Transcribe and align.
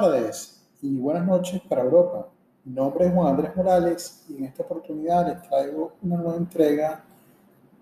tardes 0.00 0.60
y 0.80 0.96
buenas 0.96 1.26
noches 1.26 1.60
para 1.68 1.82
Europa. 1.82 2.28
Mi 2.64 2.72
nombre 2.72 3.06
es 3.06 3.12
Juan 3.12 3.34
Andrés 3.34 3.56
Morales 3.56 4.24
y 4.28 4.36
en 4.36 4.44
esta 4.44 4.62
oportunidad 4.62 5.26
les 5.26 5.42
traigo 5.48 5.94
una 6.02 6.16
nueva 6.18 6.36
entrega 6.36 7.04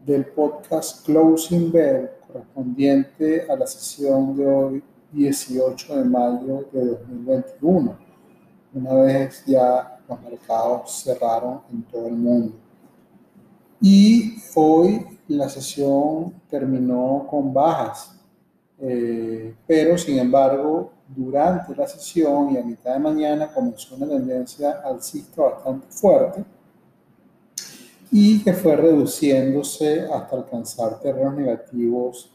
del 0.03 0.25
podcast 0.25 1.05
Closing 1.05 1.71
Bell 1.71 2.09
correspondiente 2.27 3.47
a 3.51 3.57
la 3.57 3.67
sesión 3.67 4.35
de 4.35 4.47
hoy, 4.47 4.83
18 5.13 5.97
de 5.97 6.05
mayo 6.05 6.65
de 6.73 6.87
2021, 6.87 7.99
una 8.73 8.95
vez 8.95 9.45
ya 9.45 10.01
los 10.09 10.23
mercados 10.23 11.03
cerraron 11.03 11.61
en 11.71 11.83
todo 11.83 12.07
el 12.07 12.15
mundo. 12.15 12.55
Y 13.79 14.37
hoy 14.55 15.19
la 15.29 15.51
sesión 15.51 16.33
terminó 16.49 17.27
con 17.29 17.53
bajas, 17.53 18.19
eh, 18.79 19.26
pero 19.67 19.99
sin 19.99 20.19
embargo 20.19 20.93
durante 21.09 21.75
la 21.75 21.87
sesión 21.87 22.53
y 22.53 22.59
a 22.59 22.63
mitad 22.63 22.95
de 22.95 22.99
mañana 22.99 23.53
comenzó 23.53 23.97
una 23.97 24.09
tendencia 24.09 24.83
alcista 24.85 25.43
bastante 25.43 25.87
fuerte 25.91 26.45
y 28.11 28.43
que 28.43 28.53
fue 28.53 28.77
reduciéndose 28.77 30.03
hasta 30.13 30.37
alcanzar 30.37 31.01
terrenos 31.01 31.35
negativos 31.35 32.31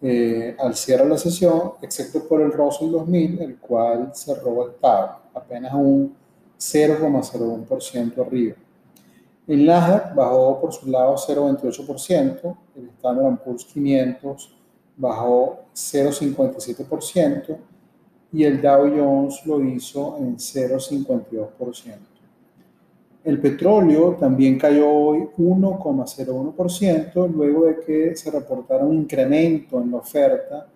eh, 0.00 0.54
al 0.58 0.76
cierre 0.76 1.04
de 1.04 1.10
la 1.10 1.18
sesión, 1.18 1.72
excepto 1.82 2.28
por 2.28 2.40
el 2.40 2.52
Russell 2.52 2.90
2000, 2.90 3.40
el 3.40 3.56
cual 3.58 4.12
cerró 4.14 4.68
estable, 4.68 5.12
apenas 5.34 5.72
un 5.74 6.14
0,01% 6.58 8.26
arriba. 8.26 8.56
El 9.46 9.64
Nasdaq 9.64 10.14
bajó 10.14 10.60
por 10.60 10.72
su 10.72 10.90
lado 10.90 11.14
0,28%, 11.16 12.56
el 12.76 12.88
Standard 12.90 13.38
Poor's 13.38 13.64
500 13.64 14.55
bajó 14.96 15.60
0,57%, 15.74 17.56
y 18.32 18.44
el 18.44 18.60
Dow 18.60 18.90
Jones 18.94 19.46
lo 19.46 19.62
hizo 19.64 20.18
en 20.18 20.36
0,52%. 20.36 21.96
El 23.24 23.40
petróleo 23.40 24.14
también 24.14 24.58
cayó 24.58 24.88
hoy 24.88 25.28
1,01% 25.36 27.28
luego 27.34 27.66
de 27.66 27.80
que 27.80 28.14
se 28.14 28.30
reportara 28.30 28.84
un 28.84 28.94
incremento 28.94 29.80
en 29.80 29.90
la 29.90 29.96
oferta 29.96 30.68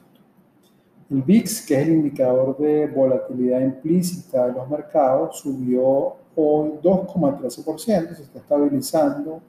El 1.12 1.22
VIX, 1.22 1.66
que 1.66 1.74
es 1.74 1.86
el 1.86 1.92
indicador 1.92 2.56
de 2.56 2.86
volatilidad 2.86 3.60
implícita 3.60 4.46
de 4.46 4.54
los 4.54 4.66
mercados, 4.66 5.40
subió 5.40 6.16
hoy 6.34 6.70
2,13%, 6.82 8.14
se 8.14 8.22
está 8.22 8.38
estabilizando 8.38 9.42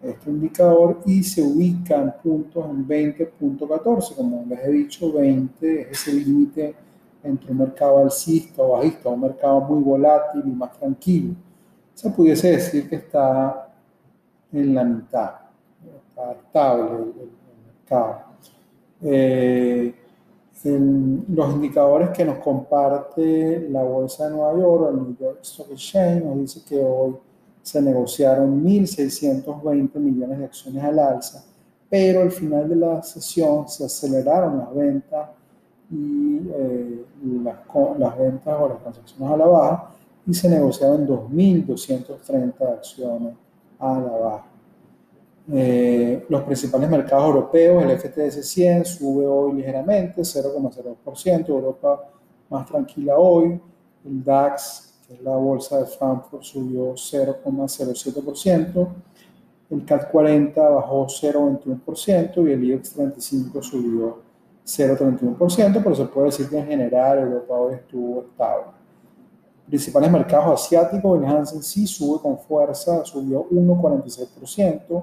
este 0.00 0.30
indicador 0.30 1.00
y 1.04 1.24
se 1.24 1.42
ubica 1.42 2.00
en 2.00 2.12
puntos 2.22 2.64
en 2.66 2.86
20.14. 2.86 4.14
Como 4.14 4.44
les 4.48 4.60
he 4.60 4.70
dicho, 4.70 5.12
20 5.12 5.80
es 5.80 5.90
ese 5.90 6.12
límite 6.12 6.76
entre 7.24 7.50
un 7.50 7.58
mercado 7.58 7.98
alcista 7.98 8.62
o 8.62 8.74
bajista, 8.74 9.08
un 9.08 9.22
mercado 9.22 9.62
muy 9.62 9.82
volátil 9.82 10.42
y 10.44 10.50
más 10.50 10.78
tranquilo. 10.78 11.34
Se 11.92 12.08
pudiese 12.10 12.52
decir 12.52 12.88
que 12.88 12.96
está 12.96 13.68
en 14.52 14.72
la 14.72 14.84
mitad, 14.84 15.32
está 16.06 16.32
estable 16.34 17.12
el, 17.20 17.30
mercado. 17.82 18.20
Eh, 19.02 20.03
los 20.62 21.54
indicadores 21.54 22.10
que 22.10 22.24
nos 22.24 22.38
comparte 22.38 23.68
la 23.70 23.82
Bolsa 23.82 24.26
de 24.26 24.36
Nueva 24.36 24.58
York, 24.58 24.90
el 24.90 24.96
New 24.96 25.16
York 25.18 25.38
Stock 25.42 25.70
Exchange, 25.70 26.24
nos 26.24 26.38
dice 26.38 26.60
que 26.66 26.82
hoy 26.82 27.16
se 27.62 27.82
negociaron 27.82 28.62
1.620 28.64 29.94
millones 29.96 30.38
de 30.38 30.44
acciones 30.44 30.84
al 30.84 30.98
alza, 30.98 31.44
pero 31.88 32.22
al 32.22 32.30
final 32.30 32.68
de 32.68 32.76
la 32.76 33.02
sesión 33.02 33.68
se 33.68 33.84
aceleraron 33.84 34.58
las 34.58 34.74
ventas 34.74 35.30
y 35.90 36.40
eh, 36.54 37.04
las, 37.42 38.18
ventas 38.18 38.56
o 38.58 38.68
las 38.68 38.80
transacciones 38.80 39.30
a 39.30 39.36
la 39.36 39.46
baja 39.46 39.90
y 40.26 40.34
se 40.34 40.48
negociaron 40.48 41.06
2.230 41.06 42.54
acciones 42.72 43.34
a 43.78 44.00
la 44.00 44.12
baja. 44.12 44.53
Eh, 45.52 46.24
los 46.28 46.42
principales 46.42 46.88
mercados 46.88 47.26
europeos, 47.26 47.84
el 47.84 47.98
FTS 47.98 48.48
100 48.48 48.84
sube 48.86 49.26
hoy 49.26 49.52
ligeramente, 49.54 50.22
0,02%, 50.22 51.48
Europa 51.48 52.00
más 52.48 52.66
tranquila 52.66 53.16
hoy, 53.18 53.60
el 54.04 54.24
DAX, 54.24 54.94
que 55.06 55.14
es 55.14 55.22
la 55.22 55.36
bolsa 55.36 55.78
de 55.80 55.86
Frankfurt, 55.86 56.42
subió 56.42 56.94
0,07%, 56.94 58.88
el 59.70 59.84
CAC 59.84 60.10
40 60.10 60.68
bajó 60.68 61.06
0,21% 61.06 62.48
y 62.48 62.52
el 62.52 62.64
IBEX 62.64 62.92
35 62.92 63.62
subió 63.62 64.18
0,31%, 64.64 65.82
pero 65.82 65.94
se 65.94 66.04
puede 66.06 66.26
decir 66.26 66.48
que 66.48 66.58
en 66.58 66.66
general 66.66 67.18
Europa 67.18 67.54
hoy 67.54 67.74
estuvo 67.74 68.22
estable. 68.22 68.72
Principales 69.66 70.10
mercados 70.10 70.62
asiáticos, 70.62 71.18
el 71.18 71.26
Hansen 71.26 71.62
sí 71.62 71.86
sube 71.86 72.20
con 72.20 72.38
fuerza, 72.38 73.04
subió 73.04 73.46
1,46%, 73.48 75.02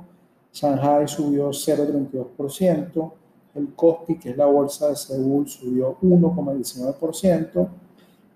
Shanghai 0.54 1.08
subió 1.08 1.50
0,32%, 1.50 3.12
el 3.56 3.74
Kospi, 3.74 4.18
que 4.18 4.32
es 4.32 4.38
la 4.38 4.46
bolsa 4.46 4.90
de 4.90 4.96
Seúl, 4.96 5.48
subió 5.48 5.98
1,19% 6.02 7.70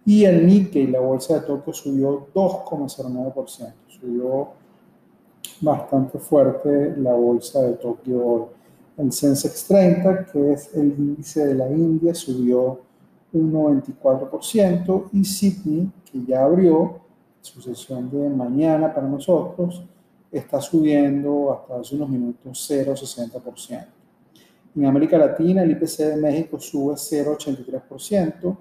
y 0.05 0.23
el 0.23 0.45
Nikkei, 0.45 0.87
la 0.87 0.99
bolsa 0.99 1.35
de 1.35 1.47
Tokio, 1.47 1.73
subió 1.73 2.27
2,09%. 2.33 3.73
Subió 3.87 4.49
bastante 5.61 6.19
fuerte 6.19 6.95
la 6.97 7.13
bolsa 7.13 7.63
de 7.63 7.73
Tokio 7.73 8.25
hoy. 8.25 8.43
El 8.97 9.11
Sensex 9.11 9.65
30, 9.67 10.27
que 10.27 10.53
es 10.53 10.73
el 10.75 10.93
índice 10.97 11.47
de 11.47 11.55
la 11.55 11.69
India, 11.69 12.13
subió 12.13 12.81
un 13.33 13.51
94% 13.51 15.09
y 15.11 15.25
Sydney, 15.25 15.91
que 16.09 16.23
ya 16.23 16.43
abrió 16.43 16.99
su 17.41 17.61
sesión 17.61 18.09
de 18.09 18.29
mañana 18.29 18.93
para 18.93 19.07
nosotros, 19.07 19.83
está 20.31 20.59
subiendo 20.61 21.53
hasta 21.53 21.79
hace 21.79 21.95
unos 21.95 22.09
minutos 22.09 22.69
0,60%. 22.69 23.85
En 24.75 24.85
América 24.85 25.17
Latina, 25.17 25.63
el 25.63 25.71
IPC 25.71 25.97
de 25.99 26.17
México 26.17 26.59
sube 26.59 26.95
0,83%, 26.95 28.57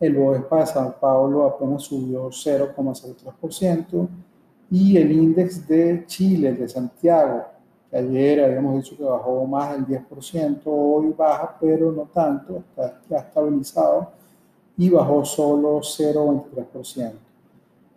el 0.00 0.14
BOESPA 0.14 0.60
de 0.60 0.66
Sao 0.66 0.96
Paulo 0.98 1.46
apenas 1.46 1.82
subió 1.82 2.28
0,03% 2.28 4.08
y 4.70 4.96
el 4.96 5.12
índice 5.12 5.60
de 5.68 6.06
Chile, 6.06 6.52
de 6.54 6.68
Santiago, 6.68 7.44
que 7.90 7.98
ayer 7.98 8.42
habíamos 8.42 8.76
dicho 8.76 8.96
que 8.96 9.04
bajó 9.04 9.46
más 9.46 9.72
del 9.72 9.86
10%, 9.86 10.62
hoy 10.64 11.14
baja, 11.16 11.56
pero 11.60 11.92
no 11.92 12.08
tanto, 12.12 12.56
está, 12.56 12.98
está 13.02 13.18
estabilizado 13.18 14.10
y 14.78 14.88
bajó 14.88 15.24
solo 15.24 15.80
0,23%. 15.80 17.12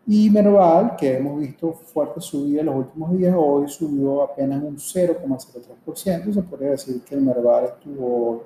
Y 0.07 0.29
Merval, 0.29 0.95
que 0.95 1.17
hemos 1.17 1.39
visto 1.39 1.73
fuerte 1.73 2.21
subida 2.21 2.59
en 2.59 2.67
los 2.67 2.75
últimos 2.75 3.17
días, 3.17 3.33
hoy 3.35 3.67
subió 3.67 4.21
apenas 4.21 4.61
un 4.61 4.77
0,03%. 4.77 6.31
Se 6.31 6.43
podría 6.43 6.71
decir 6.71 7.01
que 7.03 7.15
el 7.15 7.21
Merval 7.21 7.65
estuvo 7.65 8.43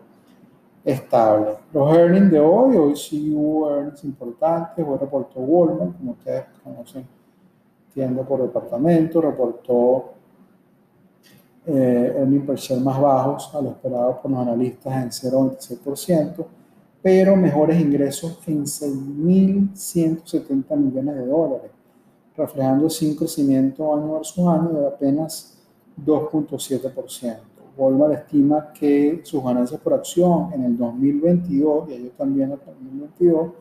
estable. 0.86 1.58
Los 1.74 1.94
earnings 1.98 2.32
de 2.32 2.40
hoy, 2.40 2.78
hoy 2.78 2.96
sí 2.96 3.34
hubo 3.36 3.72
earnings 3.72 4.06
importantes. 4.06 4.86
Hoy 4.88 4.98
reportó 4.98 5.42
Walmart, 5.42 5.98
como 5.98 6.12
ustedes 6.12 6.46
conocen, 6.64 7.06
tienda 7.94 8.24
por 8.24 8.42
departamento, 8.42 9.20
reportó 9.20 10.14
eh, 11.66 12.16
earnings 12.20 12.46
per 12.46 12.56
share 12.56 12.80
más 12.80 13.02
bajos 13.02 13.54
a 13.54 13.62
lo 13.62 13.72
esperado 13.72 14.22
por 14.22 14.32
los 14.32 14.40
analistas 14.40 14.94
en 14.94 15.10
0,26% 15.10 16.59
pero 17.02 17.36
mejores 17.36 17.80
ingresos 17.80 18.40
en 18.48 18.66
6.170 18.66 20.76
millones 20.76 21.16
de 21.16 21.26
dólares, 21.26 21.72
reflejando 22.36 22.88
un 22.88 23.16
crecimiento 23.16 23.96
año 23.96 24.14
versus 24.14 24.48
año 24.48 24.74
de 24.74 24.88
apenas 24.88 25.58
2.7%. 26.06 27.38
Walmart 27.78 28.14
estima 28.14 28.74
que 28.74 29.22
sus 29.24 29.42
ganancias 29.42 29.80
por 29.80 29.94
acción 29.94 30.52
en 30.54 30.64
el 30.64 30.78
2022, 30.78 31.90
y 31.90 31.94
ellos 31.94 32.12
también 32.18 32.50
en 32.50 32.54
el 32.54 32.60
2022, 32.66 33.52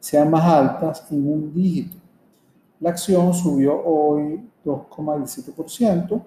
sean 0.00 0.28
más 0.30 0.44
altas 0.44 1.06
en 1.12 1.32
un 1.32 1.54
dígito. 1.54 1.96
La 2.80 2.90
acción 2.90 3.32
subió 3.32 3.80
hoy 3.84 4.40
2,17%, 4.64 6.20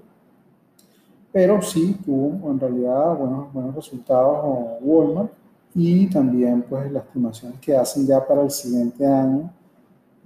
pero 1.33 1.61
sí 1.61 1.99
tuvo 2.05 2.49
en 2.51 2.59
realidad 2.59 3.17
buenos, 3.17 3.51
buenos 3.51 3.75
resultados 3.75 4.77
Walmart 4.81 5.42
y 5.75 6.07
también 6.07 6.63
pues 6.69 6.91
las 6.91 7.05
estimaciones 7.05 7.59
que 7.59 7.75
hacen 7.75 8.05
ya 8.05 8.25
para 8.25 8.43
el 8.43 8.51
siguiente 8.51 9.05
año 9.05 9.51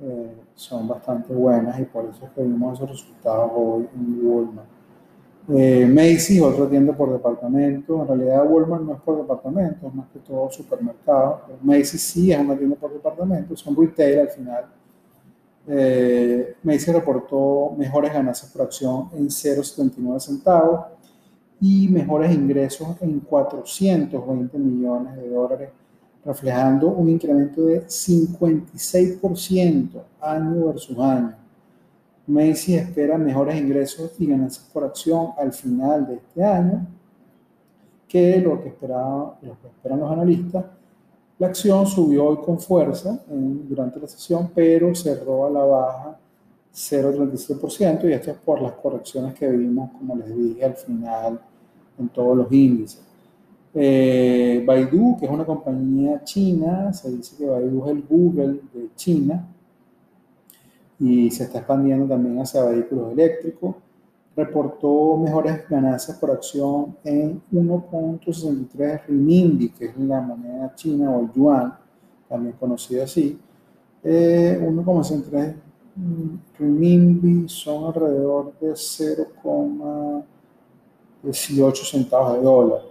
eh, 0.02 0.36
son 0.56 0.88
bastante 0.88 1.34
buenas 1.34 1.80
y 1.80 1.86
por 1.86 2.06
eso 2.06 2.26
es 2.26 2.32
que 2.32 2.44
vimos 2.44 2.78
esos 2.78 2.90
resultados 2.90 3.52
hoy 3.56 3.88
en 3.96 4.28
Walmart. 4.28 4.68
Eh, 5.50 5.86
Macy's, 5.86 6.42
otra 6.42 6.70
tienda 6.70 6.92
por 6.92 7.12
departamento, 7.12 8.02
en 8.02 8.08
realidad 8.08 8.46
Walmart 8.50 8.84
no 8.84 8.94
es 8.96 9.02
por 9.02 9.18
departamento, 9.18 9.88
es 9.88 9.94
más 9.94 10.08
que 10.10 10.20
todo 10.20 10.52
supermercado, 10.52 11.42
Macy's 11.62 12.02
sí 12.02 12.34
es 12.34 12.40
una 12.40 12.58
tienda 12.58 12.76
por 12.76 12.92
departamento, 12.92 13.56
son 13.56 13.76
retail 13.76 14.20
al 14.20 14.30
final. 14.30 14.66
Eh, 15.70 16.56
Macy's 16.64 16.94
reportó 16.94 17.74
mejores 17.78 18.12
ganancias 18.12 18.52
por 18.52 18.64
acción 18.64 19.10
en 19.14 19.28
0,79 19.30 20.20
centavos, 20.20 20.86
y 21.60 21.88
mejores 21.88 22.32
ingresos 22.34 23.02
en 23.02 23.20
420 23.22 24.58
millones 24.58 25.16
de 25.16 25.30
dólares, 25.30 25.70
reflejando 26.24 26.90
un 26.90 27.10
incremento 27.10 27.66
de 27.66 27.86
56% 27.86 30.02
año 30.22 30.68
versus 30.68 31.00
año. 31.00 31.36
Macy 32.28 32.76
espera 32.76 33.18
mejores 33.18 33.58
ingresos 33.58 34.12
y 34.20 34.28
ganancias 34.28 34.70
por 34.74 34.84
acción 34.84 35.32
al 35.38 35.54
final 35.54 36.06
de 36.06 36.16
este 36.16 36.44
año 36.44 36.86
que 38.08 38.40
lo 38.40 38.62
que, 38.62 38.70
esperaba, 38.70 39.38
lo 39.42 39.60
que 39.60 39.68
esperan 39.68 40.00
los 40.00 40.12
analistas. 40.12 40.66
La 41.40 41.48
acción 41.48 41.86
subió 41.86 42.26
hoy 42.26 42.38
con 42.38 42.60
fuerza 42.60 43.20
durante 43.28 44.00
la 44.00 44.08
sesión, 44.08 44.52
pero 44.54 44.94
cerró 44.96 45.46
a 45.46 45.50
la 45.50 45.64
baja 45.64 46.20
0,37% 46.74 48.10
y 48.10 48.14
esto 48.14 48.32
es 48.32 48.38
por 48.38 48.62
las 48.62 48.74
correcciones 48.74 49.34
que 49.34 49.50
vimos, 49.50 49.92
como 49.98 50.16
les 50.16 50.36
dije, 50.36 50.64
al 50.64 50.76
final 50.76 51.40
en 51.98 52.10
todos 52.10 52.38
los 52.38 52.52
índices. 52.52 53.02
Eh, 53.74 54.64
Baidu, 54.66 55.18
que 55.20 55.26
es 55.26 55.32
una 55.32 55.46
compañía 55.46 56.24
china, 56.24 56.92
se 56.94 57.12
dice 57.12 57.36
que 57.38 57.46
Baidu 57.46 57.86
es 57.86 57.92
el 57.92 58.04
Google 58.04 58.62
de 58.74 58.90
China 58.96 59.48
y 61.00 61.30
se 61.30 61.44
está 61.44 61.60
expandiendo 61.60 62.08
también 62.08 62.40
hacia 62.40 62.64
vehículos 62.64 63.12
eléctricos, 63.12 63.76
reportó 64.36 65.18
mejores 65.18 65.68
ganancias 65.70 66.18
por 66.18 66.32
acción 66.32 66.96
en 67.04 67.42
1.63 67.52 69.06
renminbi, 69.08 69.70
que 69.70 69.86
es 69.86 69.98
la 69.98 70.22
moneda 70.22 70.74
china 70.76 71.12
o 71.16 71.32
yuan, 71.34 71.74
también 72.28 72.56
conocido 72.60 73.04
así, 73.04 73.40
eh, 74.04 74.60
1,63 74.62 75.56
renminbi 76.58 77.50
son 77.50 77.86
alrededor 77.86 78.54
de 78.60 78.76
0,18 81.24 81.90
centavos 81.90 82.34
de 82.34 82.42
dólar, 82.42 82.82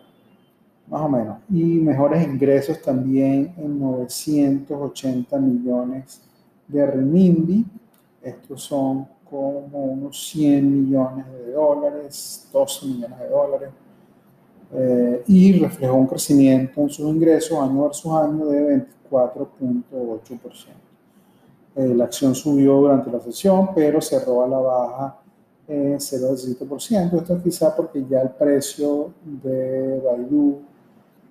más 0.89 1.01
o 1.03 1.09
menos. 1.09 1.39
Y 1.51 1.63
mejores 1.63 2.27
ingresos 2.27 2.81
también 2.83 3.55
en 3.57 3.79
980 3.79 5.39
millones 5.39 6.23
de 6.69 6.87
renminbi. 6.87 7.65
Estos 8.23 8.63
son 8.63 9.07
como 9.29 9.85
unos 9.85 10.29
100 10.29 10.83
millones 10.83 11.27
de 11.27 11.53
dólares, 11.53 12.49
12 12.53 12.87
millones 12.87 13.19
de 13.19 13.29
dólares. 13.29 13.71
Eh, 14.73 15.23
y 15.29 15.59
reflejó 15.61 15.95
un 15.95 16.07
crecimiento 16.07 16.81
en 16.81 16.91
sus 16.91 17.07
ingresos 17.07 17.59
año 17.59 17.85
versus 17.85 18.13
año 18.13 18.47
de 18.47 18.85
24.8%. 19.11 20.87
Eh, 21.77 21.95
la 21.95 22.05
acción 22.05 22.35
subió 22.35 22.75
durante 22.77 23.11
la 23.11 23.21
sesión, 23.21 23.71
pero 23.75 24.01
cerró 24.01 24.43
a 24.43 24.49
la 24.49 24.59
baja 24.59 25.21
en 25.69 25.99
0,17%. 25.99 27.21
Esto 27.21 27.43
quizá 27.43 27.75
porque 27.75 28.05
ya 28.09 28.23
el 28.23 28.31
precio 28.31 29.13
de 29.25 30.01
Baidu 30.01 30.61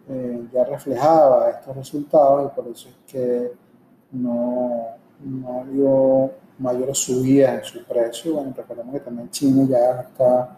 eh, 0.10 0.48
ya 0.54 0.64
reflejaba 0.66 1.50
estos 1.50 1.76
resultados 1.76 2.52
y 2.52 2.56
por 2.56 2.68
eso 2.68 2.90
es 2.90 2.96
que 3.12 3.52
no, 4.12 4.88
no 5.24 5.66
dio 5.72 6.32
mayores 6.60 6.98
subidas 6.98 7.60
en 7.60 7.64
su 7.64 7.86
precio. 7.86 8.36
Bueno, 8.36 8.54
recordemos 8.56 8.94
que 8.94 9.00
también 9.00 9.30
China 9.30 9.66
ya 9.68 10.02
está 10.02 10.58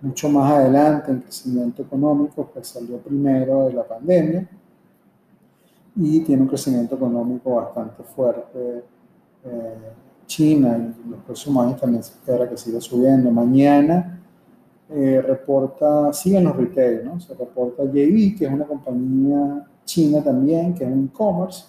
mucho 0.00 0.28
más 0.28 0.52
adelante 0.52 1.10
en 1.10 1.20
crecimiento 1.20 1.82
económico, 1.82 2.50
pues 2.52 2.68
salió 2.68 2.98
primero 2.98 3.66
de 3.66 3.72
la 3.72 3.84
pandemia 3.84 4.48
y 5.96 6.20
tiene 6.20 6.42
un 6.42 6.48
crecimiento 6.48 6.96
económico 6.96 7.54
bastante 7.54 8.02
fuerte 8.02 8.84
eh, 9.44 9.74
China 10.26 10.94
los 11.14 11.24
próximos 11.24 11.66
años 11.66 11.80
también 11.80 12.02
se 12.02 12.12
espera 12.12 12.48
que 12.48 12.56
siga 12.56 12.80
subiendo. 12.80 13.30
Mañana 13.30 14.20
eh, 14.90 15.22
reporta, 15.26 16.12
siguen 16.12 16.44
los 16.44 16.56
retail, 16.56 17.04
¿no? 17.04 17.20
Se 17.20 17.34
reporta 17.34 17.84
JB, 17.84 18.36
que 18.36 18.44
es 18.46 18.52
una 18.52 18.64
compañía 18.64 19.66
china 19.84 20.22
también, 20.22 20.74
que 20.74 20.84
es 20.84 20.90
un 20.90 21.04
e-commerce, 21.06 21.64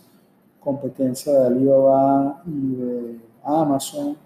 competencia 0.60 1.34
de 1.34 1.48
Alibaba 1.48 2.42
y 2.46 2.76
de 2.76 3.20
Amazon, 3.44 4.18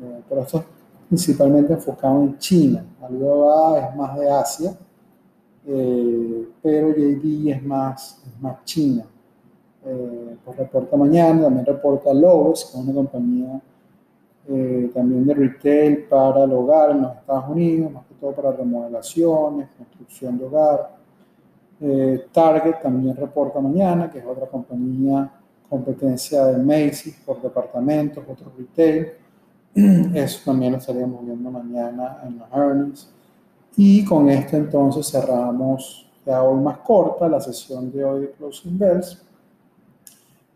eh, 0.00 0.22
pero 0.28 0.42
esto 0.42 0.58
es 0.58 0.64
principalmente 1.08 1.72
enfocado 1.72 2.22
en 2.22 2.38
China. 2.38 2.84
Alibaba 3.02 3.78
es 3.80 3.96
más 3.96 4.18
de 4.18 4.30
Asia, 4.30 4.76
pero 5.64 6.90
JB 6.90 7.50
es 7.50 7.62
más, 7.62 8.22
es 8.26 8.42
más 8.42 8.64
China 8.64 9.04
eh, 9.84 10.36
pues 10.44 10.56
reporta 10.56 10.96
mañana, 10.96 11.42
también 11.42 11.66
reporta 11.66 12.14
Lowe's, 12.14 12.66
que 12.66 12.78
es 12.78 12.84
una 12.84 12.94
compañía 12.94 13.60
eh, 14.48 14.90
también 14.92 15.26
de 15.26 15.34
retail 15.34 16.04
para 16.04 16.44
el 16.44 16.52
hogar 16.52 16.90
en 16.90 17.02
los 17.02 17.16
Estados 17.16 17.48
Unidos, 17.48 17.92
más 17.92 18.04
que 18.06 18.14
todo 18.14 18.32
para 18.32 18.52
remodelaciones, 18.52 19.68
construcción 19.76 20.38
de 20.38 20.44
hogar. 20.44 20.96
Eh, 21.80 22.26
Target 22.32 22.80
también 22.82 23.16
reporta 23.16 23.60
mañana, 23.60 24.10
que 24.10 24.18
es 24.18 24.24
otra 24.24 24.46
compañía 24.46 25.30
competencia 25.68 26.44
de 26.46 26.58
Macy's 26.58 27.16
por 27.24 27.40
departamentos, 27.40 28.22
otro 28.28 28.52
retail. 28.58 29.12
Eso 30.14 30.40
también 30.44 30.72
lo 30.72 30.78
estaríamos 30.78 31.24
viendo 31.24 31.50
mañana 31.50 32.18
en 32.24 32.38
los 32.38 32.48
earnings. 32.52 33.10
Y 33.76 34.04
con 34.04 34.28
esto 34.28 34.56
entonces 34.56 35.10
cerramos 35.10 36.10
ya 36.26 36.42
hoy 36.42 36.60
más 36.60 36.78
corta 36.78 37.26
la 37.26 37.40
sesión 37.40 37.90
de 37.90 38.04
hoy 38.04 38.20
de 38.20 38.30
Closing 38.32 38.78
Bells 38.78 39.24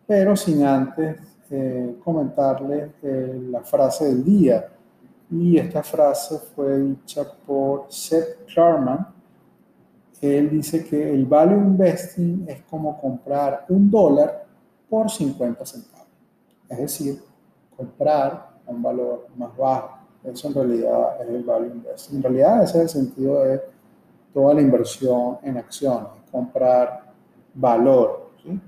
pero 0.06 0.36
sin 0.36 0.64
antes 0.64 1.16
eh, 1.50 1.96
comentarles 2.02 2.90
eh, 3.02 3.40
la 3.50 3.62
frase 3.62 4.06
del 4.06 4.24
día. 4.24 4.68
Y 5.30 5.58
esta 5.58 5.82
frase 5.82 6.38
fue 6.54 6.78
dicha 6.78 7.24
por 7.46 7.86
Seth 7.88 8.46
Klarman. 8.46 9.06
Él 10.20 10.50
dice 10.50 10.84
que 10.84 11.12
el 11.12 11.26
value 11.26 11.58
investing 11.58 12.46
es 12.48 12.62
como 12.62 13.00
comprar 13.00 13.66
un 13.68 13.90
dólar 13.90 14.46
por 14.88 15.10
50 15.10 15.66
centavos. 15.66 16.06
Es 16.68 16.78
decir, 16.78 17.22
comprar 17.76 18.50
un 18.66 18.82
valor 18.82 19.28
más 19.36 19.56
bajo. 19.56 19.98
Eso 20.24 20.48
en 20.48 20.54
realidad 20.54 21.22
es 21.22 21.28
el 21.28 21.44
value 21.44 21.66
investing. 21.74 22.16
En 22.16 22.22
realidad 22.22 22.62
ese 22.62 22.78
es 22.78 22.82
el 22.82 22.88
sentido 23.02 23.44
de 23.44 23.60
toda 24.32 24.54
la 24.54 24.60
inversión 24.60 25.38
en 25.42 25.56
acciones, 25.56 26.08
comprar 26.30 27.04
valor. 27.54 28.30
¿sí? 28.42 28.60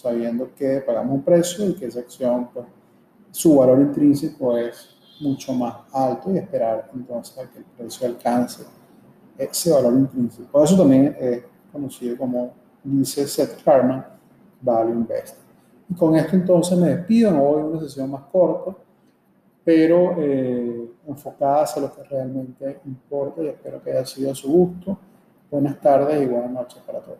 Sabiendo 0.00 0.50
que 0.54 0.80
pagamos 0.80 1.14
un 1.14 1.22
precio 1.22 1.68
y 1.68 1.74
que 1.74 1.86
esa 1.86 2.00
acción, 2.00 2.48
pues, 2.52 2.66
su 3.30 3.56
valor 3.56 3.80
intrínseco 3.80 4.56
es 4.56 4.96
mucho 5.20 5.52
más 5.52 5.74
alto 5.92 6.32
y 6.32 6.38
esperar 6.38 6.90
entonces 6.94 7.36
a 7.38 7.50
que 7.50 7.58
el 7.58 7.64
precio 7.64 8.06
alcance 8.06 8.64
ese 9.38 9.72
valor 9.72 9.94
intrínseco. 9.94 10.50
Por 10.50 10.64
eso 10.64 10.76
también 10.76 11.16
es 11.18 11.42
conocido 11.72 12.16
como 12.16 12.52
dice 12.82 13.26
Seth 13.26 13.62
Karman, 13.62 14.04
Value 14.60 14.92
Invest. 14.92 15.36
Y 15.88 15.94
con 15.94 16.14
esto 16.16 16.36
entonces 16.36 16.78
me 16.78 16.88
despido, 16.96 17.30
no 17.30 17.42
voy 17.42 17.62
a 17.62 17.64
una 17.64 17.80
sesión 17.80 18.10
más 18.10 18.22
corta, 18.30 18.76
pero 19.64 20.14
eh, 20.18 20.90
enfocada 21.06 21.62
hacia 21.62 21.82
lo 21.82 21.94
que 21.94 22.02
realmente 22.04 22.80
importa 22.86 23.42
y 23.42 23.48
espero 23.48 23.82
que 23.82 23.90
haya 23.90 24.06
sido 24.06 24.32
a 24.32 24.34
su 24.34 24.50
gusto. 24.50 24.98
Buenas 25.50 25.80
tardes 25.80 26.22
y 26.22 26.26
buenas 26.26 26.50
noches 26.50 26.82
para 26.86 27.00
todos. 27.00 27.18